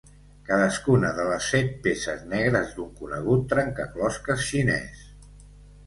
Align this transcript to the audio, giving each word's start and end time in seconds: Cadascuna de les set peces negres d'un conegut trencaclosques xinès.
Cadascuna 0.45 1.11
de 1.17 1.25
les 1.31 1.49
set 1.55 1.75
peces 1.85 2.25
negres 2.33 2.73
d'un 2.81 2.91
conegut 3.03 3.47
trencaclosques 3.55 4.47
xinès. 4.51 5.09